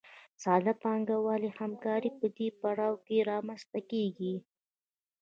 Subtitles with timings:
[0.43, 4.35] ساده پانګوالي همکاري په دې پړاو کې رامنځته کېږي